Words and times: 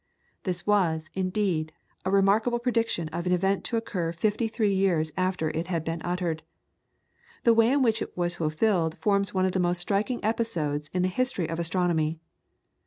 This 0.45 0.65
was, 0.65 1.11
indeed, 1.13 1.73
a 2.05 2.09
remarkable 2.09 2.57
prediction 2.57 3.07
of 3.09 3.27
an 3.27 3.31
event 3.31 3.63
to 3.65 3.77
occur 3.77 4.11
fifty 4.11 4.47
three 4.47 4.73
years 4.73 5.11
after 5.15 5.51
it 5.51 5.67
had 5.67 5.83
been 5.83 6.01
uttered. 6.01 6.41
The 7.43 7.53
way 7.53 7.71
in 7.71 7.83
which 7.83 8.01
it 8.01 8.17
was 8.17 8.37
fulfilled 8.37 8.97
forms 8.97 9.31
one 9.35 9.45
of 9.45 9.51
the 9.51 9.59
most 9.59 9.77
striking 9.77 10.19
episodes 10.25 10.89
in 10.91 11.03
the 11.03 11.07
history 11.07 11.47
of 11.47 11.59
astronomy. 11.59 12.19